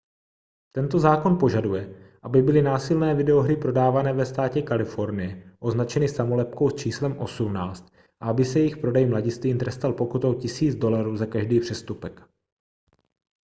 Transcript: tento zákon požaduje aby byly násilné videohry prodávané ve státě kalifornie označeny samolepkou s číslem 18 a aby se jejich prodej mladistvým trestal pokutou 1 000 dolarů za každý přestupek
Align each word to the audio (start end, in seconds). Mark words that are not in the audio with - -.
tento 0.71 0.99
zákon 0.99 1.37
požaduje 1.37 2.09
aby 2.25 2.41
byly 2.41 2.61
násilné 2.61 3.15
videohry 3.15 3.55
prodávané 3.57 4.13
ve 4.13 4.25
státě 4.25 4.61
kalifornie 4.61 5.53
označeny 5.59 6.09
samolepkou 6.09 6.69
s 6.69 6.73
číslem 6.75 7.17
18 7.17 7.87
a 8.21 8.25
aby 8.27 8.45
se 8.45 8.59
jejich 8.59 8.77
prodej 8.77 9.05
mladistvým 9.05 9.57
trestal 9.57 9.93
pokutou 9.93 10.39
1 10.41 10.45
000 10.61 10.75
dolarů 10.79 11.17
za 11.17 11.25
každý 11.25 11.59
přestupek 11.59 12.23